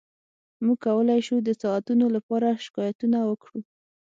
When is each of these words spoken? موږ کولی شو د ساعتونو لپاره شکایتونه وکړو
موږ 0.65 0.77
کولی 0.85 1.19
شو 1.27 1.35
د 1.47 1.49
ساعتونو 1.61 2.05
لپاره 2.15 2.47
شکایتونه 2.65 3.17
وکړو 3.29 3.59